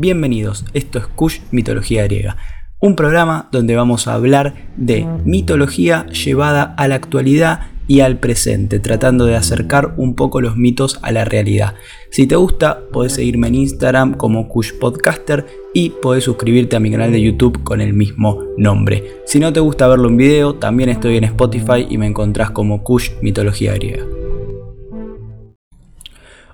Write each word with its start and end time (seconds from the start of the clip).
Bienvenidos, 0.00 0.64
esto 0.74 1.00
es 1.00 1.08
Kush 1.08 1.40
Mitología 1.50 2.04
Griega, 2.04 2.36
un 2.80 2.94
programa 2.94 3.48
donde 3.50 3.74
vamos 3.74 4.06
a 4.06 4.14
hablar 4.14 4.54
de 4.76 5.04
mitología 5.24 6.06
llevada 6.06 6.62
a 6.62 6.86
la 6.86 6.94
actualidad 6.94 7.62
y 7.88 7.98
al 7.98 8.20
presente, 8.20 8.78
tratando 8.78 9.24
de 9.24 9.34
acercar 9.34 9.94
un 9.96 10.14
poco 10.14 10.40
los 10.40 10.56
mitos 10.56 11.00
a 11.02 11.10
la 11.10 11.24
realidad. 11.24 11.74
Si 12.12 12.28
te 12.28 12.36
gusta, 12.36 12.82
puedes 12.92 13.14
seguirme 13.14 13.48
en 13.48 13.56
Instagram 13.56 14.14
como 14.14 14.48
Kush 14.48 14.74
Podcaster 14.78 15.46
y 15.74 15.90
puedes 15.90 16.22
suscribirte 16.22 16.76
a 16.76 16.80
mi 16.80 16.92
canal 16.92 17.10
de 17.10 17.20
YouTube 17.20 17.64
con 17.64 17.80
el 17.80 17.92
mismo 17.92 18.44
nombre. 18.56 19.02
Si 19.26 19.40
no 19.40 19.52
te 19.52 19.58
gusta 19.58 19.88
verlo 19.88 20.08
en 20.08 20.16
video, 20.16 20.54
también 20.54 20.90
estoy 20.90 21.16
en 21.16 21.24
Spotify 21.24 21.88
y 21.90 21.98
me 21.98 22.06
encontrás 22.06 22.52
como 22.52 22.84
Kush 22.84 23.10
Mitología 23.20 23.74
Griega. 23.74 24.06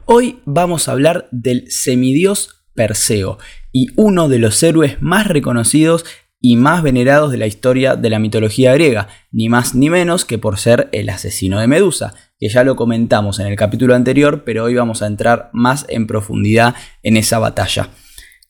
Hoy 0.07 0.39
vamos 0.47 0.89
a 0.89 0.93
hablar 0.93 1.29
del 1.31 1.71
semidios 1.71 2.54
Perseo 2.75 3.39
y 3.73 3.89
uno 3.97 4.29
de 4.29 4.39
los 4.39 4.63
héroes 4.63 5.01
más 5.01 5.27
reconocidos 5.27 6.05
y 6.41 6.57
más 6.57 6.83
venerados 6.83 7.31
de 7.31 7.39
la 7.39 7.47
historia 7.47 7.97
de 7.97 8.11
la 8.11 8.19
mitología 8.19 8.75
griega, 8.75 9.09
ni 9.33 9.49
más 9.49 9.75
ni 9.75 9.89
menos 9.89 10.27
que 10.27 10.37
por 10.37 10.59
ser 10.59 10.91
el 10.93 11.09
asesino 11.09 11.59
de 11.59 11.67
Medusa, 11.67 12.15
que 12.39 12.51
ya 12.51 12.65
lo 12.65 12.77
comentamos 12.77 13.41
en 13.41 13.47
el 13.47 13.57
capítulo 13.57 13.95
anterior, 13.95 14.45
pero 14.45 14.65
hoy 14.65 14.75
vamos 14.75 15.01
a 15.01 15.07
entrar 15.07 15.49
más 15.55 15.87
en 15.89 16.07
profundidad 16.07 16.75
en 17.03 17.17
esa 17.17 17.39
batalla. 17.39 17.89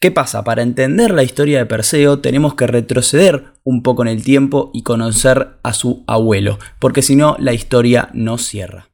¿Qué 0.01 0.11
pasa? 0.11 0.43
Para 0.43 0.63
entender 0.63 1.13
la 1.13 1.23
historia 1.23 1.59
de 1.59 1.67
Perseo 1.67 2.19
tenemos 2.19 2.55
que 2.55 2.67
retroceder 2.67 3.53
un 3.63 3.83
poco 3.83 4.03
en 4.03 4.09
el 4.09 4.25
tiempo 4.25 4.73
y 4.75 4.83
conocer 4.83 5.61
a 5.63 5.73
su 5.73 6.03
abuelo, 6.07 6.59
porque 6.81 7.01
si 7.01 7.15
no 7.15 7.37
la 7.39 7.53
historia 7.53 8.11
no 8.13 8.39
cierra. 8.39 8.91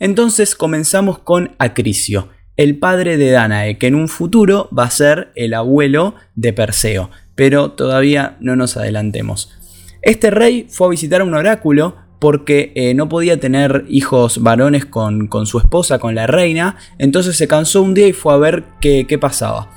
Entonces 0.00 0.54
comenzamos 0.54 1.18
con 1.18 1.54
Acricio, 1.58 2.30
el 2.58 2.76
padre 2.76 3.16
de 3.16 3.30
Danae, 3.30 3.78
que 3.78 3.86
en 3.86 3.94
un 3.94 4.08
futuro 4.08 4.68
va 4.76 4.84
a 4.84 4.90
ser 4.90 5.32
el 5.36 5.54
abuelo 5.54 6.14
de 6.34 6.52
Perseo, 6.52 7.10
pero 7.34 7.70
todavía 7.70 8.36
no 8.40 8.56
nos 8.56 8.76
adelantemos. 8.76 9.50
Este 10.02 10.30
rey 10.30 10.66
fue 10.68 10.88
a 10.88 10.90
visitar 10.90 11.22
un 11.22 11.34
oráculo 11.34 11.96
porque 12.18 12.72
eh, 12.74 12.94
no 12.94 13.08
podía 13.08 13.38
tener 13.38 13.84
hijos 13.88 14.42
varones 14.42 14.84
con, 14.84 15.28
su 15.46 15.58
esposa, 15.58 16.00
con 16.00 16.16
la 16.16 16.26
reina, 16.26 16.76
entonces 16.98 17.36
se 17.36 17.48
cansó 17.48 17.80
un 17.80 17.94
día 17.94 18.08
y 18.08 18.12
fue 18.12 18.34
a 18.34 18.38
ver 18.38 18.64
qué 18.80 19.18
pasaba. 19.18 19.70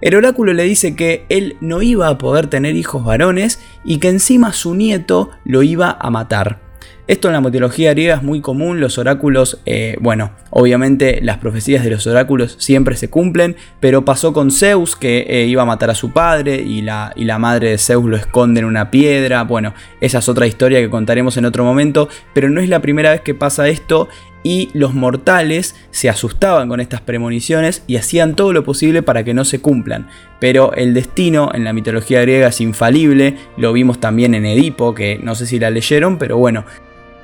El 0.00 0.16
oráculo 0.16 0.52
le 0.52 0.64
dice 0.64 0.96
que 0.96 1.24
él 1.28 1.56
no 1.60 1.82
iba 1.82 2.08
a 2.08 2.18
poder 2.18 2.48
tener 2.48 2.76
hijos 2.76 3.04
varones 3.04 3.60
y 3.84 4.00
que 4.00 4.08
encima 4.08 4.52
su 4.52 4.74
nieto 4.74 5.30
lo 5.44 5.62
iba 5.62 5.96
a 5.98 6.10
matar. 6.10 6.63
Esto 7.06 7.28
en 7.28 7.34
la 7.34 7.42
mitología 7.42 7.90
griega 7.90 8.14
es 8.14 8.22
muy 8.22 8.40
común, 8.40 8.80
los 8.80 8.96
oráculos, 8.96 9.60
eh, 9.66 9.96
bueno, 10.00 10.30
obviamente 10.48 11.20
las 11.22 11.36
profecías 11.36 11.84
de 11.84 11.90
los 11.90 12.06
oráculos 12.06 12.56
siempre 12.58 12.96
se 12.96 13.10
cumplen, 13.10 13.56
pero 13.78 14.06
pasó 14.06 14.32
con 14.32 14.50
Zeus 14.50 14.96
que 14.96 15.26
eh, 15.28 15.44
iba 15.44 15.62
a 15.62 15.66
matar 15.66 15.90
a 15.90 15.94
su 15.94 16.12
padre 16.12 16.62
y 16.62 16.80
la, 16.80 17.12
y 17.14 17.24
la 17.24 17.38
madre 17.38 17.70
de 17.70 17.78
Zeus 17.78 18.06
lo 18.06 18.16
esconde 18.16 18.60
en 18.60 18.66
una 18.66 18.90
piedra, 18.90 19.44
bueno, 19.44 19.74
esa 20.00 20.20
es 20.20 20.28
otra 20.30 20.46
historia 20.46 20.80
que 20.80 20.88
contaremos 20.88 21.36
en 21.36 21.44
otro 21.44 21.62
momento, 21.62 22.08
pero 22.32 22.48
no 22.48 22.62
es 22.62 22.70
la 22.70 22.80
primera 22.80 23.10
vez 23.10 23.20
que 23.20 23.34
pasa 23.34 23.68
esto 23.68 24.08
y 24.44 24.68
los 24.74 24.94
mortales 24.94 25.74
se 25.90 26.08
asustaban 26.08 26.68
con 26.68 26.78
estas 26.78 27.00
premoniciones 27.00 27.82
y 27.88 27.96
hacían 27.96 28.36
todo 28.36 28.52
lo 28.52 28.62
posible 28.62 29.02
para 29.02 29.24
que 29.24 29.34
no 29.34 29.44
se 29.44 29.60
cumplan. 29.60 30.06
Pero 30.38 30.72
el 30.74 30.94
destino 30.94 31.50
en 31.52 31.64
la 31.64 31.72
mitología 31.72 32.20
griega 32.20 32.48
es 32.48 32.60
infalible, 32.60 33.36
lo 33.56 33.72
vimos 33.72 33.98
también 33.98 34.34
en 34.34 34.46
Edipo, 34.46 34.94
que 34.94 35.18
no 35.20 35.34
sé 35.34 35.46
si 35.46 35.58
la 35.58 35.70
leyeron, 35.70 36.18
pero 36.18 36.36
bueno, 36.36 36.64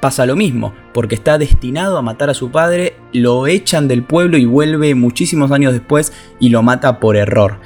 pasa 0.01 0.25
lo 0.25 0.35
mismo, 0.35 0.73
porque 0.95 1.15
está 1.15 1.37
destinado 1.39 1.99
a 1.99 2.03
matar 2.03 2.31
a 2.31 2.35
su 2.35 2.51
padre, 2.51 2.95
lo 3.13 3.47
echan 3.47 3.87
del 3.87 4.03
pueblo 4.03 4.39
y 4.39 4.47
vuelve 4.47 4.95
muchísimos 4.95 5.53
años 5.53 5.75
después 5.75 6.13
y 6.41 6.49
lo 6.49 6.63
mata 6.63 6.99
por 6.99 7.17
error. 7.17 7.59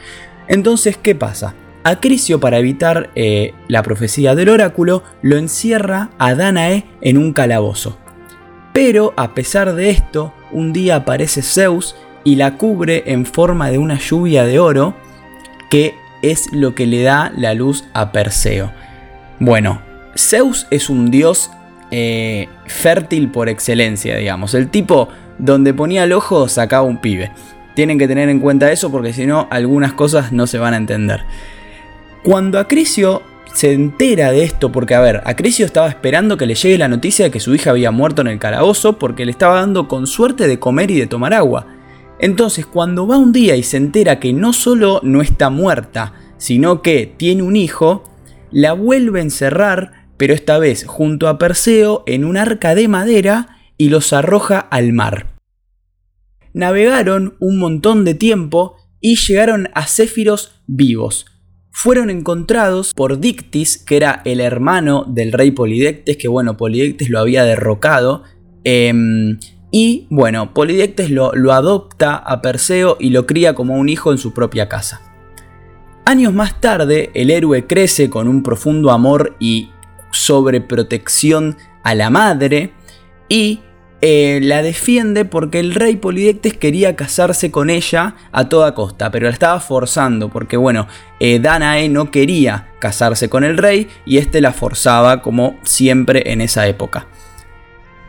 Entonces, 0.49 0.97
¿qué 0.97 1.15
pasa? 1.15 1.55
Acricio, 1.85 2.41
para 2.41 2.59
evitar 2.59 3.11
eh, 3.15 3.53
la 3.69 3.83
profecía 3.83 4.35
del 4.35 4.49
oráculo, 4.49 5.05
lo 5.23 5.37
encierra 5.37 6.11
a 6.19 6.35
Danae 6.35 6.87
en 7.03 7.19
un 7.19 7.33
calabozo. 7.33 7.99
Pero 8.75 9.15
a 9.17 9.35
pesar 9.35 9.73
de 9.77 9.91
esto, 9.91 10.35
un 10.51 10.73
día 10.73 10.97
aparece 10.97 11.43
Zeus 11.43 11.95
y 12.25 12.35
la 12.35 12.57
cubre 12.57 13.05
en 13.07 13.25
forma 13.25 13.71
de 13.71 13.79
una 13.79 14.01
lluvia 14.01 14.45
de 14.45 14.59
oro, 14.59 14.97
que 15.71 15.95
es 16.23 16.53
lo 16.53 16.75
que 16.75 16.87
le 16.87 17.05
da 17.05 17.33
la 17.37 17.55
luz 17.55 17.85
a 17.95 18.11
Perseo. 18.11 18.73
Bueno, 19.39 19.81
Zeus 20.17 20.67
es 20.73 20.91
un 20.91 21.13
dios 21.13 21.53
eh, 21.93 22.49
fértil 22.67 23.31
por 23.31 23.49
excelencia, 23.49 24.17
digamos. 24.17 24.55
El 24.55 24.69
tipo 24.69 25.09
donde 25.39 25.73
ponía 25.73 26.03
el 26.03 26.13
ojo 26.13 26.49
sacaba 26.49 26.83
un 26.83 27.01
pibe. 27.01 27.31
Tienen 27.77 27.97
que 27.97 28.09
tener 28.09 28.29
en 28.29 28.41
cuenta 28.41 28.73
eso 28.73 28.91
porque 28.91 29.13
si 29.13 29.25
no 29.25 29.47
algunas 29.53 29.93
cosas 29.93 30.33
no 30.33 30.49
se 30.49 30.59
van 30.59 30.75
a 30.75 30.79
entender. 30.79 31.23
Cuando 32.25 32.59
Acricio 32.59 33.23
se 33.55 33.73
entera 33.73 34.31
de 34.31 34.45
esto, 34.45 34.71
porque 34.71 34.95
a 34.95 35.01
ver, 35.01 35.23
Acricio 35.25 35.65
estaba 35.65 35.89
esperando 35.89 36.37
que 36.37 36.47
le 36.47 36.55
llegue 36.55 36.77
la 36.77 36.89
noticia 36.89 37.25
de 37.25 37.31
que 37.31 37.41
su 37.41 37.55
hija 37.55 37.71
había 37.71 37.91
muerto 37.91 38.21
en 38.21 38.29
el 38.29 38.39
calabozo 38.39 38.99
porque 38.99 39.25
le 39.25 39.31
estaba 39.31 39.61
dando 39.61 39.89
con 39.89 40.07
suerte 40.07 40.47
de 40.47 40.59
comer 40.59 40.91
y 40.91 40.99
de 40.99 41.07
tomar 41.07 41.33
agua. 41.33 41.67
Entonces, 42.19 42.67
cuando 42.67 43.07
va 43.07 43.17
un 43.17 43.33
día 43.33 43.57
y 43.57 43.63
se 43.63 43.79
entera 43.79 44.21
que 44.21 44.33
no 44.33 44.53
solo 44.53 45.01
no 45.03 45.23
está 45.23 45.51
muerta, 45.51 46.15
sino 46.37 46.83
que 46.83 47.13
tiene 47.17 47.43
un 47.43 47.57
hijo, 47.57 48.05
la 48.51 48.73
vuelve 48.75 49.21
a 49.21 49.23
encerrar 49.23 50.05
pero 50.17 50.35
esta 50.35 50.59
vez 50.59 50.85
junto 50.87 51.29
a 51.29 51.39
Perseo 51.39 52.03
en 52.07 52.25
un 52.25 52.37
arca 52.37 52.75
de 52.75 52.89
madera 52.89 53.59
y 53.77 53.89
los 53.89 54.13
arroja 54.13 54.59
al 54.59 54.93
mar. 54.93 55.39
Navegaron 56.53 57.37
un 57.41 57.59
montón 57.59 58.05
de 58.05 58.15
tiempo 58.15 58.77
y 59.01 59.17
llegaron 59.17 59.69
a 59.75 59.87
Céfiros 59.87 60.63
vivos. 60.67 61.27
Fueron 61.77 62.09
encontrados 62.09 62.95
por 62.95 63.19
Dictis, 63.19 63.79
que 63.79 63.97
era 63.97 64.23
el 64.25 64.41
hermano 64.41 65.05
del 65.09 65.33
rey 65.33 65.51
Polidectes, 65.51 66.17
que 66.17 66.29
bueno, 66.29 66.57
Polidectes 66.57 67.11
lo 67.11 67.19
había 67.19 67.45
derrocado. 67.45 68.23
Em, 68.63 69.41
y 69.73 70.07
bueno, 70.09 70.55
Polidectes 70.55 71.11
lo, 71.11 71.33
lo 71.35 71.53
adopta 71.53 72.15
a 72.15 72.41
Perseo 72.41 72.97
y 73.01 73.11
lo 73.11 73.27
cría 73.27 73.55
como 73.55 73.75
un 73.75 73.89
hijo 73.89 74.13
en 74.13 74.19
su 74.19 74.33
propia 74.33 74.69
casa. 74.69 75.03
Años 76.07 76.33
más 76.33 76.61
tarde, 76.61 77.11
el 77.13 77.31
héroe 77.31 77.67
crece 77.67 78.09
con 78.09 78.29
un 78.29 78.45
profundo 78.45 78.93
amor 78.93 79.37
y 79.41 79.71
sobreprotección 80.13 81.57
a 81.83 81.97
la 81.97 82.09
madre 82.09 82.73
y 83.29 83.61
eh, 84.07 84.39
la 84.43 84.61
defiende 84.61 85.25
porque 85.25 85.61
el 85.61 85.75
rey 85.75 85.97
Polidectes 85.97 86.53
quería 86.53 86.95
casarse 86.95 87.51
con 87.51 87.71
ella 87.71 88.17
a 88.33 88.51
toda 88.51 88.75
costa, 88.75 89.11
pero 89.11 89.29
la 89.29 89.33
estaba 89.33 89.61
forzando 89.61 90.29
porque 90.29 90.59
bueno, 90.59 90.89
eh, 91.21 91.39
Danae 91.39 91.89
no 91.89 92.11
quería 92.11 92.69
casarse 92.81 93.31
con 93.31 93.45
el 93.45 93.57
rey 93.57 93.89
y 94.05 94.19
este 94.19 94.43
la 94.43 94.53
forzaba 94.53 95.23
como 95.23 95.57
siempre 95.63 96.31
en 96.33 96.43
esa 96.43 96.67
época. 96.67 97.07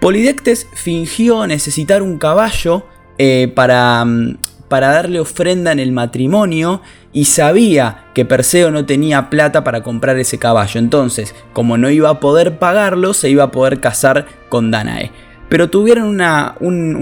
Polidectes 0.02 0.68
fingió 0.74 1.48
necesitar 1.48 2.02
un 2.02 2.18
caballo 2.18 2.86
eh, 3.18 3.50
para, 3.56 4.04
mm, 4.04 4.38
para 4.68 4.90
darle 4.90 5.22
ofrenda 5.22 5.72
en 5.72 5.80
el 5.80 5.94
matrimonio 5.94 6.82
y 7.14 7.24
sabía 7.24 8.08
que 8.14 8.26
Perseo 8.26 8.70
no 8.70 8.86
tenía 8.86 9.30
plata 9.30 9.64
para 9.64 9.82
comprar 9.82 10.20
ese 10.20 10.40
caballo. 10.40 10.78
Entonces, 10.78 11.34
como 11.54 11.78
no 11.78 11.90
iba 11.90 12.10
a 12.10 12.20
poder 12.20 12.60
pagarlo, 12.60 13.14
se 13.14 13.30
iba 13.30 13.46
a 13.46 13.52
poder 13.52 13.80
casar 13.80 14.26
con 14.50 14.72
Danae. 14.72 15.14
Pero 15.50 15.70
tuvieron 15.70 16.08
una, 16.10 16.56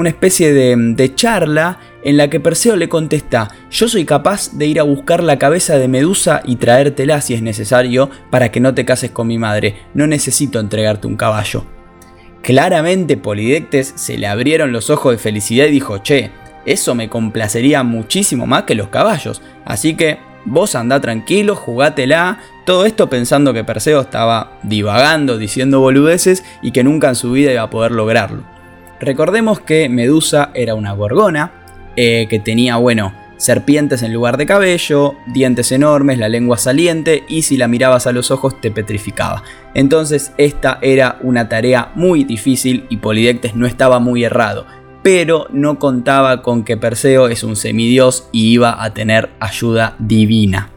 especie 0.06 0.54
de, 0.54 0.76
de 0.78 1.16
charla 1.16 1.80
en 2.04 2.18
la 2.18 2.30
que 2.30 2.40
Perseo 2.40 2.76
le 2.76 2.90
contesta, 2.90 3.50
yo 3.72 3.88
soy 3.88 4.06
capaz 4.06 4.52
de 4.54 4.68
ir 4.68 4.80
a 4.80 4.84
buscar 4.84 5.24
la 5.24 5.40
cabeza 5.40 5.78
de 5.78 5.88
Medusa 5.88 6.42
y 6.46 6.58
traértela 6.58 7.22
si 7.22 7.34
es 7.34 7.42
necesario 7.42 8.10
para 8.30 8.52
que 8.52 8.60
no 8.60 8.74
te 8.74 8.86
cases 8.86 9.12
con 9.12 9.28
mi 9.28 9.38
madre, 9.38 9.76
no 9.94 10.08
necesito 10.08 10.60
entregarte 10.60 11.08
un 11.08 11.16
caballo. 11.16 11.66
Claramente 12.42 13.16
Polidectes 13.16 13.94
se 13.96 14.18
le 14.18 14.28
abrieron 14.28 14.74
los 14.74 14.90
ojos 14.90 15.14
de 15.14 15.18
felicidad 15.18 15.68
y 15.68 15.72
dijo, 15.72 16.00
che, 16.00 16.30
eso 16.66 16.94
me 16.94 17.10
complacería 17.10 17.84
muchísimo 17.84 18.46
más 18.46 18.64
que 18.64 18.76
los 18.76 18.90
caballos. 18.90 19.42
Así 19.64 19.96
que 19.96 20.20
vos 20.46 20.76
andá 20.76 21.00
tranquilo, 21.00 21.56
jugátela. 21.56 22.40
Todo 22.66 22.86
esto 22.86 23.10
pensando 23.10 23.54
que 23.54 23.64
Perseo 23.64 24.02
estaba 24.02 24.58
divagando, 24.64 25.38
diciendo 25.38 25.82
boludeces 25.82 26.44
y 26.62 26.72
que 26.72 26.84
nunca 26.84 27.10
en 27.10 27.16
su 27.16 27.32
vida 27.32 27.52
iba 27.52 27.64
a 27.64 27.70
poder 27.70 27.92
lograrlo. 27.92 28.44
Recordemos 29.02 29.60
que 29.60 29.90
Medusa 29.90 30.52
era 30.54 30.76
una 30.76 30.94
gorgona, 30.94 31.52
eh, 31.98 32.28
que 32.30 32.40
tenía, 32.40 32.78
bueno, 32.78 33.14
serpientes 33.36 34.02
en 34.02 34.14
lugar 34.14 34.38
de 34.38 34.46
cabello, 34.46 35.16
dientes 35.34 35.74
enormes, 35.74 36.18
la 36.18 36.30
lengua 36.30 36.58
saliente 36.58 37.24
y 37.28 37.42
si 37.42 37.58
la 37.58 37.68
mirabas 37.68 38.08
a 38.08 38.14
los 38.14 38.32
ojos 38.32 38.62
te 38.62 38.72
petrificaba. 38.72 39.44
Entonces 39.74 40.32
esta 40.38 40.80
era 40.82 41.18
una 41.22 41.50
tarea 41.50 41.92
muy 41.96 42.24
difícil 42.24 42.86
y 42.90 42.98
Polidectes 42.98 43.56
no 43.56 43.68
estaba 43.68 44.00
muy 44.00 44.24
errado 44.24 44.66
pero 45.04 45.48
no 45.52 45.80
contaba 45.80 46.42
con 46.42 46.64
que 46.64 46.78
Perseo 46.78 47.28
es 47.28 47.44
un 47.44 47.58
semidios 47.58 48.30
y 48.32 48.54
iba 48.54 48.82
a 48.82 48.94
tener 48.94 49.32
ayuda 49.42 49.96
divina. 50.00 50.70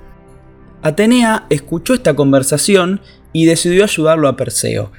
Atenea 0.87 1.47
escuchó 1.51 1.95
esta 1.95 2.15
conversación 2.15 3.01
y 3.33 3.47
decidió 3.47 3.83
ayudarlo 3.83 4.29
a 4.29 4.37
Perseo. 4.37 4.93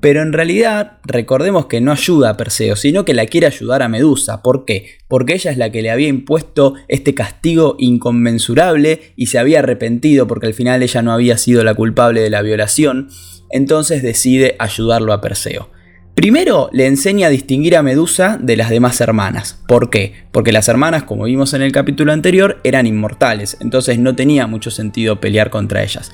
Pero 0.00 0.22
en 0.22 0.32
realidad, 0.32 0.98
recordemos 1.02 1.66
que 1.66 1.80
no 1.80 1.90
ayuda 1.90 2.30
a 2.30 2.36
Perseo, 2.36 2.76
sino 2.76 3.04
que 3.04 3.12
la 3.12 3.26
quiere 3.26 3.48
ayudar 3.48 3.82
a 3.82 3.88
Medusa. 3.88 4.40
¿Por 4.40 4.64
qué? 4.64 5.00
Porque 5.08 5.34
ella 5.34 5.50
es 5.50 5.58
la 5.58 5.72
que 5.72 5.82
le 5.82 5.90
había 5.90 6.06
impuesto 6.06 6.74
este 6.86 7.14
castigo 7.14 7.74
inconmensurable 7.80 9.14
y 9.16 9.26
se 9.26 9.40
había 9.40 9.58
arrepentido 9.58 10.28
porque 10.28 10.46
al 10.46 10.54
final 10.54 10.80
ella 10.80 11.02
no 11.02 11.12
había 11.12 11.36
sido 11.36 11.64
la 11.64 11.74
culpable 11.74 12.20
de 12.20 12.30
la 12.30 12.42
violación. 12.42 13.08
Entonces 13.50 14.00
decide 14.04 14.54
ayudarlo 14.60 15.12
a 15.12 15.20
Perseo. 15.20 15.70
Primero 16.14 16.68
le 16.72 16.86
enseña 16.86 17.28
a 17.28 17.30
distinguir 17.30 17.74
a 17.74 17.82
Medusa 17.82 18.38
de 18.38 18.56
las 18.56 18.68
demás 18.68 19.00
hermanas. 19.00 19.58
¿Por 19.66 19.88
qué? 19.88 20.12
Porque 20.30 20.52
las 20.52 20.68
hermanas, 20.68 21.04
como 21.04 21.24
vimos 21.24 21.54
en 21.54 21.62
el 21.62 21.72
capítulo 21.72 22.12
anterior, 22.12 22.60
eran 22.64 22.86
inmortales, 22.86 23.56
entonces 23.60 23.98
no 23.98 24.14
tenía 24.14 24.46
mucho 24.46 24.70
sentido 24.70 25.20
pelear 25.20 25.48
contra 25.48 25.82
ellas. 25.82 26.12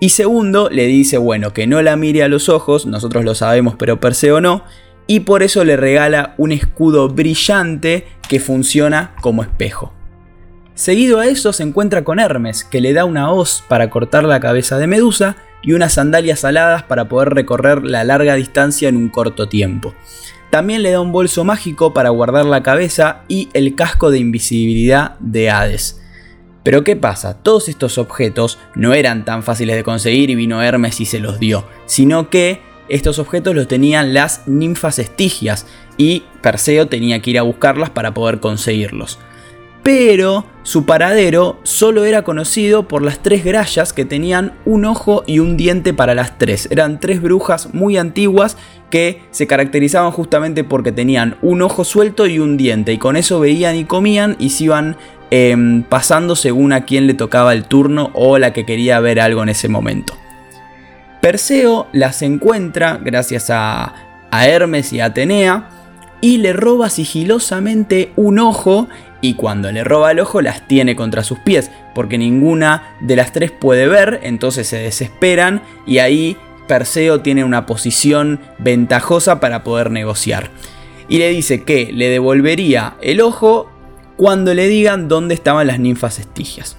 Y 0.00 0.08
segundo, 0.08 0.68
le 0.68 0.86
dice, 0.86 1.16
bueno, 1.16 1.52
que 1.52 1.68
no 1.68 1.80
la 1.80 1.96
mire 1.96 2.24
a 2.24 2.28
los 2.28 2.48
ojos, 2.48 2.86
nosotros 2.86 3.24
lo 3.24 3.36
sabemos, 3.36 3.76
pero 3.78 4.00
Perseo 4.00 4.40
no, 4.40 4.64
y 5.06 5.20
por 5.20 5.44
eso 5.44 5.64
le 5.64 5.76
regala 5.76 6.34
un 6.38 6.50
escudo 6.50 7.08
brillante 7.08 8.04
que 8.28 8.40
funciona 8.40 9.14
como 9.20 9.44
espejo. 9.44 9.92
Seguido 10.74 11.20
a 11.20 11.26
eso 11.28 11.52
se 11.52 11.62
encuentra 11.62 12.02
con 12.02 12.18
Hermes, 12.18 12.64
que 12.64 12.80
le 12.80 12.92
da 12.92 13.04
una 13.04 13.30
hoz 13.30 13.62
para 13.68 13.90
cortar 13.90 14.24
la 14.24 14.40
cabeza 14.40 14.76
de 14.76 14.88
Medusa 14.88 15.36
y 15.62 15.72
unas 15.72 15.94
sandalias 15.94 16.44
aladas 16.44 16.82
para 16.82 17.08
poder 17.08 17.30
recorrer 17.30 17.84
la 17.84 18.04
larga 18.04 18.34
distancia 18.34 18.88
en 18.88 18.96
un 18.96 19.08
corto 19.08 19.48
tiempo. 19.48 19.94
También 20.50 20.82
le 20.82 20.92
da 20.92 21.00
un 21.00 21.12
bolso 21.12 21.44
mágico 21.44 21.92
para 21.92 22.10
guardar 22.10 22.46
la 22.46 22.62
cabeza 22.62 23.22
y 23.28 23.48
el 23.52 23.74
casco 23.74 24.10
de 24.10 24.18
invisibilidad 24.18 25.18
de 25.18 25.50
Hades. 25.50 26.00
Pero 26.62 26.82
¿qué 26.82 26.96
pasa? 26.96 27.34
Todos 27.42 27.68
estos 27.68 27.98
objetos 27.98 28.58
no 28.74 28.94
eran 28.94 29.24
tan 29.24 29.42
fáciles 29.42 29.76
de 29.76 29.84
conseguir 29.84 30.30
y 30.30 30.34
vino 30.34 30.62
Hermes 30.62 31.00
y 31.00 31.04
se 31.04 31.20
los 31.20 31.38
dio, 31.38 31.64
sino 31.86 32.30
que 32.30 32.60
estos 32.88 33.18
objetos 33.18 33.54
los 33.54 33.68
tenían 33.68 34.14
las 34.14 34.46
ninfas 34.46 34.98
estigias 34.98 35.66
y 35.96 36.24
Perseo 36.42 36.88
tenía 36.88 37.20
que 37.20 37.30
ir 37.30 37.38
a 37.38 37.42
buscarlas 37.42 37.90
para 37.90 38.14
poder 38.14 38.40
conseguirlos. 38.40 39.18
Pero 39.86 40.44
su 40.64 40.84
paradero 40.84 41.60
solo 41.62 42.04
era 42.04 42.22
conocido 42.22 42.88
por 42.88 43.02
las 43.02 43.20
tres 43.20 43.44
grallas 43.44 43.92
que 43.92 44.04
tenían 44.04 44.52
un 44.64 44.84
ojo 44.84 45.22
y 45.28 45.38
un 45.38 45.56
diente 45.56 45.94
para 45.94 46.16
las 46.16 46.38
tres. 46.38 46.66
Eran 46.72 46.98
tres 46.98 47.22
brujas 47.22 47.72
muy 47.72 47.96
antiguas 47.96 48.56
que 48.90 49.22
se 49.30 49.46
caracterizaban 49.46 50.10
justamente 50.10 50.64
porque 50.64 50.90
tenían 50.90 51.36
un 51.40 51.62
ojo 51.62 51.84
suelto 51.84 52.26
y 52.26 52.40
un 52.40 52.56
diente 52.56 52.92
y 52.92 52.98
con 52.98 53.16
eso 53.16 53.38
veían 53.38 53.76
y 53.76 53.84
comían 53.84 54.34
y 54.40 54.50
se 54.50 54.64
iban 54.64 54.96
Em, 55.30 55.82
pasando 55.82 56.36
según 56.36 56.72
a 56.72 56.84
quién 56.84 57.08
le 57.08 57.14
tocaba 57.14 57.52
el 57.52 57.64
turno 57.64 58.10
o 58.14 58.38
la 58.38 58.52
que 58.52 58.64
quería 58.64 59.00
ver 59.00 59.18
algo 59.18 59.42
en 59.42 59.48
ese 59.48 59.68
momento. 59.68 60.14
Perseo 61.20 61.88
las 61.92 62.22
encuentra 62.22 63.00
gracias 63.02 63.50
a, 63.50 63.92
a 64.30 64.46
Hermes 64.46 64.92
y 64.92 65.00
a 65.00 65.06
Atenea 65.06 65.68
y 66.20 66.38
le 66.38 66.52
roba 66.52 66.90
sigilosamente 66.90 68.12
un 68.14 68.38
ojo 68.38 68.86
y 69.20 69.34
cuando 69.34 69.72
le 69.72 69.84
roba 69.84 70.10
el 70.10 70.20
ojo 70.20 70.40
las 70.40 70.66
tiene 70.68 70.96
contra 70.96 71.24
sus 71.24 71.38
pies 71.38 71.70
porque 71.94 72.18
ninguna 72.18 72.96
de 73.00 73.16
las 73.16 73.32
tres 73.32 73.50
puede 73.50 73.86
ver, 73.86 74.20
entonces 74.22 74.66
se 74.66 74.78
desesperan 74.78 75.62
y 75.86 75.98
ahí 75.98 76.36
Perseo 76.68 77.20
tiene 77.20 77.44
una 77.44 77.64
posición 77.64 78.40
ventajosa 78.58 79.40
para 79.40 79.62
poder 79.62 79.90
negociar. 79.90 80.50
Y 81.08 81.18
le 81.18 81.30
dice 81.30 81.62
que 81.62 81.92
le 81.92 82.08
devolvería 82.08 82.96
el 83.00 83.20
ojo 83.20 83.70
cuando 84.16 84.52
le 84.54 84.66
digan 84.68 85.08
dónde 85.08 85.34
estaban 85.34 85.66
las 85.68 85.78
ninfas 85.78 86.18
estigias. 86.18 86.76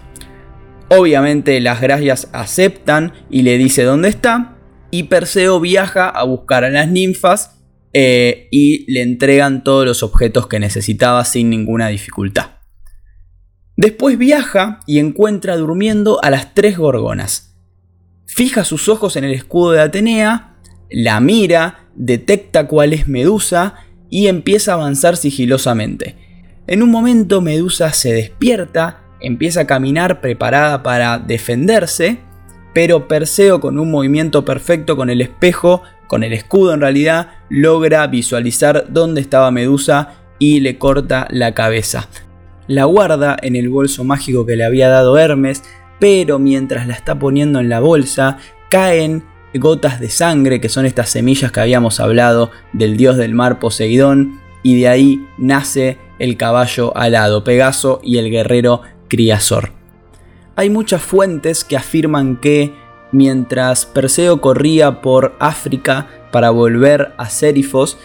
Obviamente 0.89 1.59
las 1.61 1.81
gracias 1.81 2.29
aceptan 2.33 3.13
y 3.29 3.41
le 3.41 3.57
dice 3.57 3.83
dónde 3.83 4.09
está, 4.09 4.55
y 4.91 5.03
Perseo 5.03 5.59
viaja 5.59 6.09
a 6.09 6.23
buscar 6.23 6.63
a 6.63 6.69
las 6.69 6.87
ninfas 6.87 7.56
eh, 7.93 8.47
y 8.51 8.91
le 8.91 9.01
entregan 9.01 9.63
todos 9.63 9.85
los 9.85 10.03
objetos 10.03 10.47
que 10.47 10.59
necesitaba 10.59 11.23
sin 11.25 11.49
ninguna 11.49 11.87
dificultad. 11.87 12.57
Después 13.75 14.17
viaja 14.17 14.79
y 14.87 14.99
encuentra 14.99 15.55
durmiendo 15.55 16.23
a 16.23 16.29
las 16.29 16.53
tres 16.53 16.77
gorgonas. 16.77 17.55
Fija 18.25 18.63
sus 18.63 18.89
ojos 18.89 19.15
en 19.15 19.23
el 19.23 19.33
escudo 19.33 19.71
de 19.71 19.81
Atenea, 19.81 20.57
la 20.89 21.19
mira, 21.19 21.87
detecta 21.95 22.67
cuál 22.67 22.93
es 22.93 23.07
Medusa 23.07 23.75
y 24.09 24.27
empieza 24.27 24.71
a 24.71 24.75
avanzar 24.75 25.17
sigilosamente. 25.17 26.15
En 26.67 26.83
un 26.83 26.91
momento 26.91 27.41
Medusa 27.41 27.93
se 27.93 28.13
despierta, 28.13 29.03
empieza 29.21 29.61
a 29.61 29.67
caminar 29.67 30.21
preparada 30.21 30.83
para 30.83 31.19
defenderse, 31.19 32.19
pero 32.73 33.07
Perseo 33.07 33.59
con 33.59 33.79
un 33.79 33.89
movimiento 33.89 34.43
perfecto 34.43 34.95
con 34.95 35.09
el 35.09 35.21
espejo, 35.21 35.81
con 36.07 36.23
el 36.23 36.33
escudo 36.33 36.73
en 36.73 36.81
realidad, 36.81 37.29
logra 37.49 38.07
visualizar 38.07 38.85
dónde 38.89 39.21
estaba 39.21 39.51
Medusa 39.51 40.15
y 40.39 40.59
le 40.59 40.77
corta 40.77 41.27
la 41.29 41.53
cabeza. 41.53 42.07
La 42.67 42.85
guarda 42.85 43.37
en 43.41 43.55
el 43.55 43.69
bolso 43.69 44.03
mágico 44.03 44.45
que 44.45 44.55
le 44.55 44.65
había 44.65 44.89
dado 44.89 45.17
Hermes, 45.17 45.63
pero 45.99 46.39
mientras 46.39 46.87
la 46.87 46.93
está 46.93 47.17
poniendo 47.17 47.59
en 47.59 47.69
la 47.69 47.79
bolsa, 47.79 48.37
caen 48.69 49.23
gotas 49.53 49.99
de 49.99 50.09
sangre, 50.09 50.61
que 50.61 50.69
son 50.69 50.85
estas 50.85 51.09
semillas 51.09 51.51
que 51.51 51.59
habíamos 51.59 51.99
hablado 51.99 52.51
del 52.73 52.97
dios 52.97 53.17
del 53.17 53.33
mar 53.33 53.59
Poseidón, 53.59 54.39
y 54.63 54.79
de 54.79 54.87
ahí 54.87 55.27
nace 55.37 55.97
el 56.19 56.35
caballo 56.37 56.95
alado 56.97 57.43
Pegaso 57.43 57.99
y 58.03 58.17
el 58.17 58.29
guerrero 58.29 58.81
Criasor. 59.07 59.71
Hay 60.55 60.69
muchas 60.69 61.01
fuentes 61.01 61.63
que 61.63 61.77
afirman 61.77 62.37
que 62.37 62.73
mientras 63.11 63.85
Perseo 63.85 64.41
corría 64.41 65.01
por 65.01 65.35
África 65.39 66.07
para 66.31 66.49
volver 66.49 67.13
a 67.17 67.29
Serifos, 67.29 67.97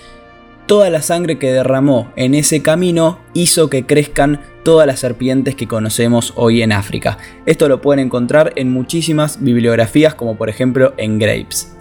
toda 0.66 0.90
la 0.90 1.02
sangre 1.02 1.38
que 1.38 1.52
derramó 1.52 2.12
en 2.16 2.34
ese 2.34 2.62
camino 2.62 3.18
hizo 3.34 3.68
que 3.68 3.84
crezcan 3.84 4.40
todas 4.62 4.86
las 4.86 5.00
serpientes 5.00 5.54
que 5.54 5.66
conocemos 5.68 6.32
hoy 6.36 6.62
en 6.62 6.72
África. 6.72 7.18
Esto 7.46 7.68
lo 7.68 7.80
pueden 7.80 8.06
encontrar 8.06 8.52
en 8.56 8.70
muchísimas 8.70 9.42
bibliografías 9.42 10.14
como 10.14 10.36
por 10.36 10.48
ejemplo 10.48 10.94
en 10.96 11.18
Grapes. 11.18 11.76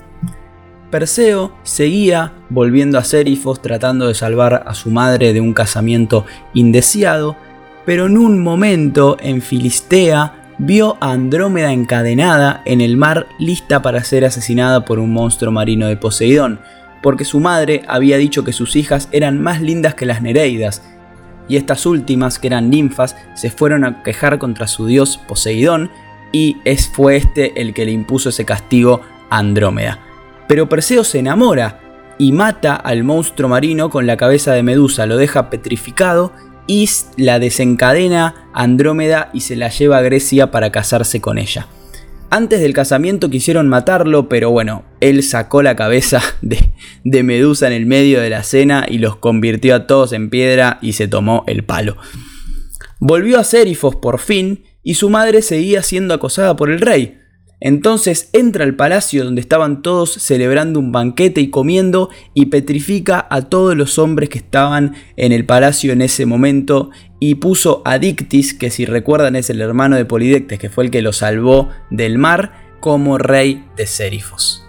Perseo 0.90 1.54
seguía 1.64 2.34
volviendo 2.50 2.98
a 2.98 3.04
Serifos 3.04 3.62
tratando 3.62 4.08
de 4.08 4.14
salvar 4.14 4.64
a 4.68 4.74
su 4.74 4.92
madre 4.92 5.32
de 5.32 5.40
un 5.40 5.54
casamiento 5.54 6.26
indeseado, 6.54 7.38
pero 7.86 8.08
en 8.08 8.18
un 8.18 8.44
momento 8.44 9.16
en 9.22 9.42
Filistea 9.42 10.41
vio 10.64 10.96
a 11.00 11.12
Andrómeda 11.12 11.74
encadenada 11.74 12.62
en 12.66 12.82
el 12.82 12.96
mar 12.96 13.26
lista 13.40 13.82
para 13.82 14.04
ser 14.04 14.26
asesinada 14.26 14.86
por 14.86 15.00
un 15.00 15.12
monstruo 15.12 15.52
marino 15.52 15.88
de 15.88 15.98
Poseidón, 15.98 16.60
porque 17.02 17.26
su 17.26 17.40
madre 17.40 17.82
había 17.88 18.18
dicho 18.18 18.44
que 18.44 18.54
sus 18.54 18.76
hijas 18.76 19.10
eran 19.12 19.42
más 19.42 19.60
lindas 19.60 19.96
que 19.96 20.06
las 20.06 20.22
Nereidas, 20.22 20.84
y 21.48 21.56
estas 21.56 21.88
últimas, 21.88 22.38
que 22.38 22.46
eran 22.46 22.70
ninfas, 22.70 23.18
se 23.34 23.50
fueron 23.50 23.84
a 23.84 24.04
quejar 24.04 24.38
contra 24.38 24.68
su 24.68 24.86
dios 24.86 25.20
Poseidón, 25.28 25.90
y 26.32 26.58
es, 26.64 26.88
fue 26.88 27.16
este 27.16 27.60
el 27.60 27.74
que 27.74 27.86
le 27.86 27.92
impuso 27.92 28.30
ese 28.30 28.46
castigo 28.46 29.02
a 29.32 29.40
Andrómeda. 29.40 30.00
Pero 30.48 30.70
Perseo 30.70 31.04
se 31.04 31.18
enamora 31.18 31.80
y 32.20 32.34
mata 32.34 32.76
al 32.76 33.04
monstruo 33.04 33.50
marino 33.50 33.90
con 33.90 34.06
la 34.06 34.16
cabeza 34.16 34.54
de 34.54 34.62
Medusa, 34.62 35.08
lo 35.08 35.18
deja 35.18 35.50
petrificado 35.50 36.34
y 36.68 36.90
la 37.18 37.40
desencadena 37.40 38.50
Andrómeda 38.54 39.30
y 39.34 39.42
se 39.42 39.56
la 39.56 39.70
lleva 39.70 39.98
a 39.98 40.02
Grecia 40.02 40.52
para 40.52 40.72
casarse 40.72 41.22
con 41.22 41.38
ella. 41.38 41.68
Antes 42.30 42.62
del 42.62 42.74
casamiento 42.74 43.30
quisieron 43.30 43.68
matarlo, 43.68 44.30
pero 44.30 44.52
bueno, 44.52 44.86
él 45.02 45.22
sacó 45.22 45.62
la 45.62 45.76
cabeza 45.76 46.22
de, 46.42 46.72
de, 47.04 47.24
Medusa 47.24 47.68
en 47.68 47.74
el 47.74 47.86
medio 47.86 48.22
de 48.22 48.30
la 48.30 48.44
cena 48.44 48.86
y 48.88 49.00
los 49.00 49.18
convirtió 49.18 49.76
a 49.76 49.86
todos 49.86 50.14
en 50.14 50.30
piedra 50.30 50.80
y 50.82 50.94
se 50.94 51.10
tomó 51.10 51.44
el 51.48 51.64
palo. 51.64 51.98
Volvió 53.00 53.40
a 53.40 53.44
Serifos 53.44 53.96
por 53.96 54.20
fin 54.20 54.64
y 54.84 54.94
su 54.94 55.10
madre 55.10 55.42
seguía 55.42 55.84
siendo 55.84 56.14
acosada 56.14 56.56
por 56.56 56.70
el 56.70 56.80
rey, 56.80 57.21
entonces 57.62 58.30
entra 58.34 58.64
al 58.66 58.76
palacio 58.76 59.24
donde 59.24 59.40
estaban 59.40 59.84
todos 59.84 60.12
celebrando 60.14 60.80
un 60.80 60.92
banquete 60.92 61.42
y 61.42 61.52
comiendo 61.52 62.10
y 62.34 62.48
petrifica 62.48 63.28
a 63.30 63.44
todos 63.44 63.78
los 63.78 64.00
hombres 64.00 64.30
que 64.30 64.40
estaban 64.40 64.96
en 65.16 65.32
el 65.32 65.46
palacio 65.46 65.94
en 65.94 66.02
ese 66.02 66.26
momento 66.26 66.90
y 67.20 67.36
puso 67.36 67.84
a 67.86 68.00
Dictis, 68.00 68.56
que 68.56 68.72
si 68.72 68.86
recuerdan 68.86 69.36
es 69.36 69.52
el 69.52 69.62
hermano 69.62 69.96
de 69.96 70.06
Polidectes, 70.06 70.58
que 70.58 70.70
fue 70.70 70.86
el 70.86 70.92
que 70.92 71.04
lo 71.04 71.14
salvó 71.14 71.70
del 71.92 72.18
mar, 72.18 72.52
como 72.80 73.20
rey 73.20 73.64
de 73.78 73.86
Serifos. 73.86 74.66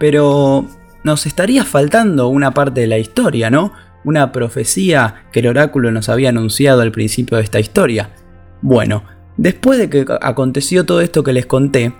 Pero 0.00 0.66
nos 1.04 1.24
estaría 1.26 1.64
faltando 1.64 2.26
una 2.26 2.52
parte 2.52 2.80
de 2.80 2.88
la 2.88 2.98
historia, 2.98 3.48
¿no? 3.48 3.72
Una 4.04 4.32
profecía 4.32 5.26
que 5.30 5.38
el 5.38 5.46
oráculo 5.46 5.92
nos 5.92 6.08
había 6.08 6.30
anunciado 6.30 6.82
al 6.82 6.90
principio 6.90 7.36
de 7.36 7.44
esta 7.44 7.60
historia. 7.60 8.10
Bueno, 8.60 9.04
Después 9.36 9.78
de 9.78 9.88
que 9.88 10.06
aconteció 10.20 10.84
todo 10.84 11.00
esto 11.00 11.22
que 11.22 11.32
les 11.32 11.46
conté, 11.46 11.92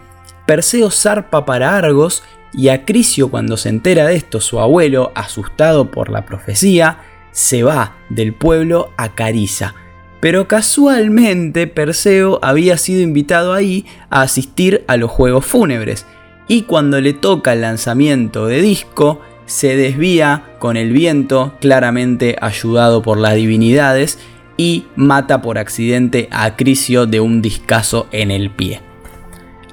Perseo 0.46 0.90
zarpa 0.90 1.44
para 1.44 1.76
Argos 1.76 2.22
y 2.52 2.68
Acricio 2.68 3.30
cuando 3.30 3.56
se 3.56 3.68
entera 3.68 4.06
de 4.06 4.16
esto, 4.16 4.40
su 4.40 4.60
abuelo, 4.60 5.12
asustado 5.14 5.90
por 5.90 6.10
la 6.10 6.26
profecía, 6.26 6.98
se 7.30 7.62
va 7.62 7.96
del 8.10 8.34
pueblo 8.34 8.90
a 8.96 9.14
Carisa. 9.14 9.74
Pero 10.20 10.46
casualmente 10.46 11.66
Perseo 11.66 12.38
había 12.42 12.76
sido 12.76 13.00
invitado 13.00 13.54
ahí 13.54 13.86
a 14.10 14.22
asistir 14.22 14.84
a 14.86 14.96
los 14.96 15.10
juegos 15.10 15.46
fúnebres. 15.46 16.06
y 16.48 16.62
cuando 16.62 17.00
le 17.00 17.14
toca 17.14 17.54
el 17.54 17.62
lanzamiento 17.62 18.46
de 18.46 18.60
disco, 18.60 19.20
se 19.46 19.76
desvía 19.76 20.56
con 20.58 20.76
el 20.76 20.92
viento, 20.92 21.54
claramente 21.60 22.36
ayudado 22.40 23.00
por 23.00 23.16
las 23.16 23.36
divinidades, 23.36 24.18
y 24.56 24.84
mata 24.96 25.42
por 25.42 25.58
accidente 25.58 26.28
a 26.30 26.44
Acrisio 26.44 27.06
de 27.06 27.20
un 27.20 27.42
discazo 27.42 28.06
en 28.12 28.30
el 28.30 28.50
pie. 28.50 28.80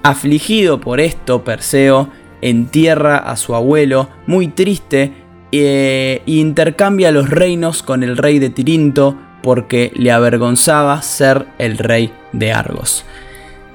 Afligido 0.03 0.79
por 0.79 1.00
esto, 1.00 1.43
Perseo 1.43 2.09
entierra 2.41 3.17
a 3.17 3.36
su 3.36 3.55
abuelo, 3.55 4.09
muy 4.27 4.48
triste, 4.48 5.12
e 5.51 6.21
intercambia 6.25 7.12
los 7.12 7.29
reinos 7.29 7.83
con 7.83 8.03
el 8.03 8.17
rey 8.17 8.39
de 8.39 8.50
Tirinto 8.50 9.17
porque 9.41 9.91
le 9.95 10.12
avergonzaba 10.12 11.01
ser 11.01 11.48
el 11.57 11.77
rey 11.77 12.13
de 12.33 12.51
Argos. 12.51 13.03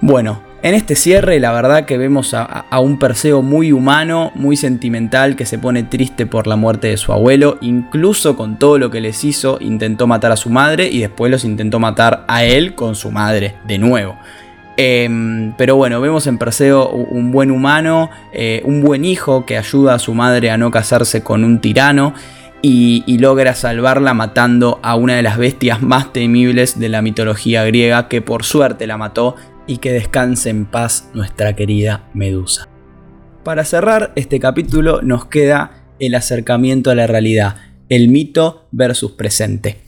Bueno, 0.01 0.41
en 0.65 0.73
este 0.73 0.95
cierre 0.95 1.41
la 1.41 1.53
verdad 1.53 1.85
que 1.85 1.99
vemos 1.99 2.33
a, 2.33 2.65
un 2.81 2.99
Perseo 2.99 3.43
muy 3.43 3.71
humano, 3.71 4.33
muy 4.35 4.57
sentimental, 4.57 5.37
que 5.37 5.45
se 5.45 5.59
pone 5.59 5.83
triste 5.83 6.25
por 6.25 6.47
la 6.47 6.57
muerte 6.57 6.89
de 6.89 6.97
su 6.97 7.13
abuelo, 7.13 7.59
incluso 7.61 8.35
con 8.35 8.59
todo 8.59 8.79
lo 8.79 8.91
que 8.91 9.03
les 9.03 9.25
hizo, 9.25 9.59
intentó 9.61 10.07
matar 10.07 10.33
a 10.33 10.39
su 10.39 10.49
madre 10.49 10.89
y 10.89 11.01
después 11.01 11.31
los 11.31 11.45
intentó 11.45 11.81
matar 11.81 12.25
a 12.29 12.45
él 12.45 12.75
con 12.75 12.95
su 12.95 13.11
madre 13.11 13.57
de 13.67 13.77
nuevo. 13.77 14.17
Em, 14.79 15.53
pero 15.59 15.77
bueno, 15.77 16.01
vemos 16.01 16.27
en 16.27 16.39
Perseo 16.39 16.89
un 16.89 17.31
buen 17.31 17.51
humano, 17.51 18.09
eh, 18.33 18.63
un 18.65 18.81
buen 18.81 19.05
hijo 19.05 19.45
que 19.45 19.59
ayuda 19.59 19.93
a 19.93 19.99
su 19.99 20.15
madre 20.15 20.51
a 20.51 20.57
no 20.57 20.71
casarse 20.71 21.23
con 21.23 21.45
un 21.45 21.61
tirano 21.61 22.15
y, 22.63 23.05
y, 23.07 23.19
logra 23.19 23.55
salvarla 23.55 24.15
matando 24.15 24.81
a 24.83 24.97
una 24.97 25.17
de 25.17 25.23
las 25.23 25.37
bestias 25.37 25.83
más 25.83 26.15
temibles 26.15 26.79
de 26.79 26.89
la 26.89 27.03
mitología 27.03 27.65
griega 27.65 28.09
que 28.09 28.23
por 28.23 28.45
suerte 28.45 28.87
la 28.87 28.97
mató 28.97 29.37
y 29.67 29.79
que 29.79 29.93
descanse 29.93 30.51
en 30.51 30.67
paz 30.67 31.09
nuestra 31.15 31.55
querida 31.57 32.09
Medusa. 32.15 32.69
Para 33.45 33.65
cerrar 33.65 34.13
este 34.17 34.41
capítulo 34.41 35.03
nos 35.03 35.27
queda 35.27 35.85
el 35.99 36.15
acercamiento 36.15 36.91
a 36.91 36.95
la 36.95 37.07
realidad, 37.07 37.57
el 37.89 38.09
mito 38.09 38.69
versus 38.73 39.13
presente. 39.13 39.79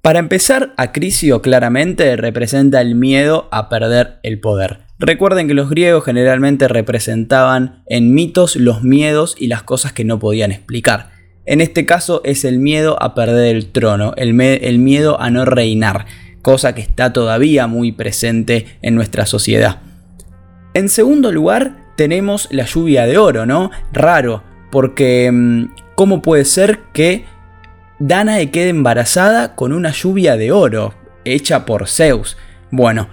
Para 0.00 0.18
empezar, 0.18 0.74
Acrisio 0.76 1.42
claramente 1.42 2.16
representa 2.16 2.80
el 2.80 2.96
miedo 2.96 3.48
a 3.52 3.68
perder 3.68 4.18
el 4.24 4.40
poder. 4.40 4.80
Recuerden 4.98 5.46
que 5.46 5.54
los 5.54 5.70
griegos 5.70 6.04
generalmente 6.04 6.66
representaban 6.66 7.84
en 7.86 8.12
mitos 8.14 8.56
los 8.56 8.82
miedos 8.82 9.36
y 9.38 9.46
las 9.46 9.62
cosas 9.62 9.92
que 9.92 10.04
no 10.04 10.18
podían 10.18 10.50
explicar. 10.50 11.10
En 11.44 11.60
este 11.60 11.86
caso 11.86 12.20
es 12.24 12.44
el 12.44 12.58
miedo 12.58 13.00
a 13.02 13.14
perder 13.14 13.54
el 13.54 13.70
trono, 13.70 14.14
el, 14.16 14.40
el 14.40 14.78
miedo 14.78 15.20
a 15.20 15.30
no 15.30 15.44
reinar 15.44 16.06
cosa 16.42 16.74
que 16.74 16.82
está 16.82 17.12
todavía 17.12 17.66
muy 17.66 17.92
presente 17.92 18.66
en 18.82 18.94
nuestra 18.94 19.26
sociedad. 19.26 19.80
En 20.74 20.88
segundo 20.88 21.32
lugar, 21.32 21.76
tenemos 21.96 22.48
la 22.50 22.64
lluvia 22.64 23.06
de 23.06 23.18
oro, 23.18 23.46
¿no? 23.46 23.70
Raro, 23.92 24.42
porque 24.70 25.30
mm, 25.32 25.74
¿cómo 25.94 26.22
puede 26.22 26.44
ser 26.44 26.80
que 26.92 27.24
Danae 27.98 28.50
quede 28.50 28.70
embarazada 28.70 29.54
con 29.54 29.72
una 29.72 29.92
lluvia 29.92 30.36
de 30.36 30.50
oro 30.50 30.94
hecha 31.24 31.64
por 31.64 31.88
Zeus? 31.88 32.36
Bueno, 32.70 33.08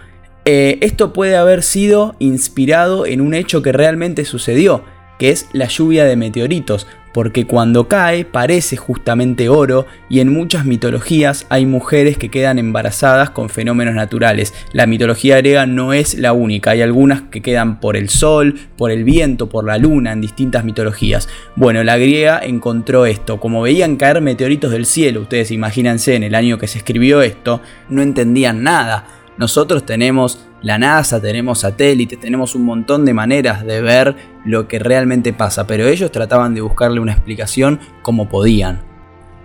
eh, 0.46 0.80
esto 0.82 1.14
puede 1.14 1.36
haber 1.36 1.62
sido 1.62 2.16
inspirado 2.20 3.06
en 3.06 3.22
un 3.22 3.34
hecho 3.34 3.62
que 3.62 3.72
realmente 3.72 4.26
sucedió, 4.26 4.84
que 5.20 5.30
es 5.30 5.48
la 5.52 5.68
lluvia 5.68 6.06
de 6.06 6.16
meteoritos, 6.16 6.88
porque 7.14 7.46
cuando 7.46 7.88
cae 7.88 8.26
parece 8.26 8.78
justamente 8.78 9.50
oro 9.50 9.86
y 10.10 10.20
en 10.20 10.34
muchas 10.34 10.66
mitologías 10.66 11.46
hay 11.50 11.66
mujeres 11.66 12.18
que 12.18 12.30
quedan 12.30 12.60
embarazadas 12.60 13.30
con 13.30 13.50
fenómenos 13.50 13.96
naturales. 13.96 14.54
La 14.74 14.88
mitología 14.88 15.38
griega 15.38 15.66
no 15.66 15.94
es 15.94 16.16
la 16.16 16.34
única, 16.34 16.72
hay 16.72 16.82
algunas 16.82 17.24
que 17.24 17.42
quedan 17.42 17.80
por 17.80 17.98
el 17.98 18.10
sol, 18.10 18.56
por 18.78 18.92
el 18.92 19.04
viento, 19.04 19.50
por 19.50 19.66
la 19.66 19.78
luna 19.78 20.12
en 20.12 20.22
distintas 20.22 20.64
mitologías. 20.64 21.30
Bueno, 21.56 21.84
la 21.84 21.98
griega 21.98 22.40
encontró 22.44 23.06
esto, 23.06 23.40
como 23.40 23.62
veían 23.62 23.96
caer 23.96 24.22
meteoritos 24.22 24.72
del 24.72 24.86
cielo, 24.86 25.22
ustedes 25.22 25.52
imagínense 25.52 26.16
en 26.16 26.24
el 26.24 26.36
año 26.36 26.58
que 26.58 26.68
se 26.68 26.80
escribió 26.80 27.22
esto, 27.22 27.62
no 27.90 28.02
entendían 28.02 28.64
nada. 28.64 29.06
Nosotros 29.38 29.86
tenemos 29.86 30.49
la 30.62 30.78
NASA, 30.78 31.22
tenemos 31.22 31.60
satélites, 31.60 32.20
tenemos 32.20 32.56
un 32.56 32.66
montón 32.66 33.06
de 33.06 33.14
maneras 33.14 33.66
de 33.66 33.82
ver 33.82 34.16
lo 34.46 34.68
que 34.68 34.80
realmente 34.80 35.34
pasa, 35.34 35.66
pero 35.66 35.88
ellos 35.88 36.12
trataban 36.12 36.54
de 36.54 36.62
buscarle 36.62 37.00
una 37.00 37.14
explicación 37.14 37.80
como 38.02 38.28
podían. 38.28 38.82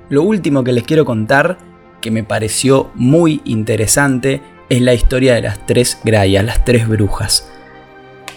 Lo 0.09 0.23
último 0.23 0.65
que 0.65 0.73
les 0.73 0.85
quiero 0.85 1.05
contar, 1.05 1.59
que 2.01 2.11
me 2.11 2.25
pareció 2.25 2.91
muy 2.95 3.41
interesante, 3.45 4.43
es 4.69 4.81
la 4.81 4.95
historia 4.95 5.35
de 5.35 5.43
las 5.43 5.67
tres 5.67 5.99
grayas, 6.05 6.45
las 6.45 6.65
tres 6.65 6.89
brujas. 6.89 7.51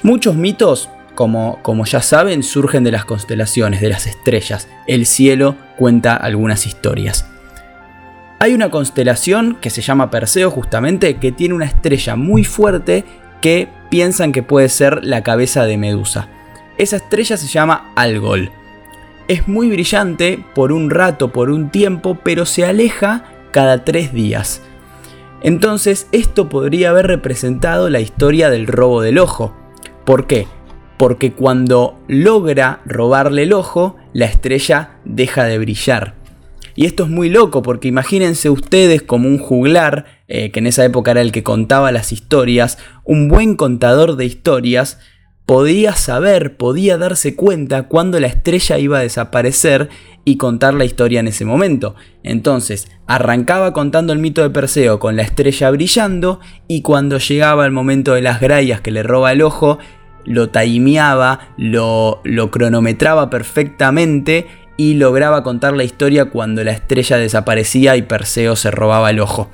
Muchos 0.04 0.36
mitos, 0.36 0.90
como, 1.16 1.60
como 1.64 1.86
ya 1.86 2.02
saben, 2.02 2.44
surgen 2.44 2.84
de 2.84 2.92
las 2.92 3.06
constelaciones, 3.06 3.82
de 3.82 3.90
las 3.90 4.06
estrellas. 4.06 4.68
El 4.86 5.06
cielo 5.06 5.56
cuenta 5.78 6.16
algunas 6.16 6.68
historias. 6.68 7.26
Hay 8.40 8.54
una 8.54 8.70
constelación 8.70 9.58
que 9.60 9.72
se 9.72 9.82
llama 9.82 10.12
Perseo 10.12 10.52
justamente, 10.52 11.18
que 11.18 11.32
tiene 11.32 11.56
una 11.56 11.66
estrella 11.66 12.16
muy 12.16 12.44
fuerte 12.44 13.04
que 13.42 13.68
piensan 13.90 14.32
que 14.32 14.44
puede 14.44 14.70
ser 14.70 15.04
la 15.04 15.24
cabeza 15.24 15.66
de 15.66 15.78
Medusa. 15.78 16.30
Esa 16.78 16.98
estrella 16.98 17.36
se 17.38 17.48
llama 17.48 17.92
Algol. 17.96 18.52
Es 19.28 19.48
muy 19.48 19.70
brillante 19.70 20.44
por 20.54 20.72
un 20.72 20.92
rato, 20.92 21.32
por 21.32 21.50
un 21.50 21.70
tiempo, 21.70 22.20
pero 22.24 22.46
se 22.46 22.64
aleja 22.64 23.24
cada 23.52 23.84
tres 23.84 24.14
días. 24.14 24.62
Entonces 25.42 26.08
esto 26.12 26.48
podría 26.48 26.92
haber 26.92 27.08
representado 27.08 27.90
la 27.90 28.00
historia 28.02 28.52
del 28.52 28.68
robo 28.68 29.02
del 29.02 29.18
ojo. 29.18 29.56
¿Por 30.06 30.28
qué? 30.28 30.48
Porque 30.98 31.34
cuando 31.34 32.00
logra 32.08 32.82
robarle 32.86 33.44
el 33.44 33.54
ojo, 33.54 33.98
la 34.14 34.26
estrella 34.26 34.92
deja 35.06 35.44
de 35.46 35.58
brillar. 35.58 36.17
Y 36.78 36.86
esto 36.86 37.06
es 37.06 37.10
muy 37.10 37.30
loco 37.30 37.64
porque 37.64 37.88
imagínense 37.88 38.52
ustedes 38.52 39.02
como 39.02 39.28
un 39.28 39.40
juglar, 39.40 40.06
eh, 40.28 40.52
que 40.52 40.60
en 40.60 40.68
esa 40.68 40.86
época 40.86 41.10
era 41.10 41.22
el 41.22 41.32
que 41.32 41.42
contaba 41.42 41.92
las 41.92 42.12
historias, 42.12 42.78
un 43.04 43.28
buen 43.30 43.56
contador 43.56 44.16
de 44.16 44.26
historias, 44.26 45.00
podía 45.48 45.96
saber, 45.96 46.56
podía 46.56 47.00
darse 47.00 47.36
cuenta 47.36 47.88
cuando 47.88 48.20
la 48.20 48.28
estrella 48.28 48.78
iba 48.78 49.00
a 49.00 49.02
desaparecer 49.02 49.90
y 50.24 50.38
contar 50.38 50.76
la 50.76 50.86
historia 50.86 51.20
en 51.20 51.28
ese 51.28 51.46
momento. 51.46 51.96
Entonces, 52.22 52.92
arrancaba 53.08 53.74
contando 53.74 54.14
el 54.14 54.20
mito 54.20 54.44
de 54.44 54.52
Perseo 54.52 55.00
con 55.00 55.16
la 55.16 55.24
estrella 55.24 55.72
brillando 55.72 56.42
y 56.68 56.84
cuando 56.84 57.18
llegaba 57.18 57.66
el 57.66 57.72
momento 57.72 58.14
de 58.14 58.22
las 58.22 58.40
grayas 58.40 58.82
que 58.82 58.92
le 58.92 59.02
roba 59.02 59.32
el 59.32 59.42
ojo, 59.42 59.80
lo 60.26 60.50
taimeaba, 60.50 61.56
lo, 61.58 62.22
lo 62.24 62.52
cronometraba 62.52 63.32
perfectamente 63.32 64.46
y 64.78 64.94
lograba 64.94 65.44
contar 65.44 65.76
la 65.76 65.84
historia 65.84 66.26
cuando 66.26 66.64
la 66.64 66.72
estrella 66.72 67.18
desaparecía 67.18 67.98
y 67.98 68.04
Perseo 68.04 68.56
se 68.56 68.72
robaba 68.72 69.10
el 69.10 69.20
ojo. 69.20 69.50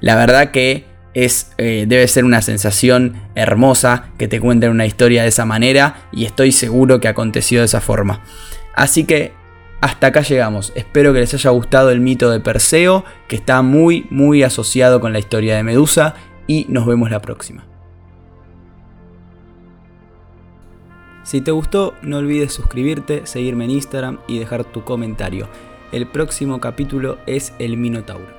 La 0.00 0.14
verdad 0.16 0.52
que 0.52 0.86
es, 1.14 1.50
eh, 1.58 1.84
debe 1.88 2.06
ser 2.06 2.24
una 2.24 2.42
sensación 2.42 3.14
hermosa 3.34 4.10
que 4.18 4.28
te 4.28 4.40
cuenten 4.40 4.70
una 4.70 4.86
historia 4.86 5.22
de 5.22 5.28
esa 5.28 5.44
manera 5.44 6.06
y 6.12 6.24
estoy 6.24 6.52
seguro 6.52 7.00
que 7.00 7.08
aconteció 7.08 7.58
de 7.58 7.66
esa 7.66 7.80
forma. 7.80 8.22
Así 8.74 9.04
que 9.04 9.32
hasta 9.80 10.08
acá 10.08 10.22
llegamos. 10.22 10.72
Espero 10.76 11.12
que 11.12 11.20
les 11.20 11.34
haya 11.34 11.50
gustado 11.50 11.90
el 11.90 12.00
mito 12.00 12.30
de 12.30 12.40
Perseo, 12.40 13.04
que 13.26 13.36
está 13.36 13.62
muy 13.62 14.06
muy 14.10 14.42
asociado 14.42 15.00
con 15.00 15.12
la 15.12 15.18
historia 15.18 15.56
de 15.56 15.64
Medusa 15.64 16.14
y 16.46 16.66
nos 16.68 16.86
vemos 16.86 17.10
la 17.10 17.20
próxima. 17.20 17.66
Si 21.28 21.42
te 21.42 21.50
gustó, 21.50 21.92
no 22.00 22.16
olvides 22.16 22.54
suscribirte, 22.54 23.26
seguirme 23.26 23.66
en 23.66 23.72
Instagram 23.72 24.18
y 24.26 24.38
dejar 24.38 24.64
tu 24.64 24.82
comentario. 24.82 25.46
El 25.92 26.06
próximo 26.06 26.58
capítulo 26.58 27.18
es 27.26 27.52
el 27.58 27.76
Minotauro. 27.76 28.37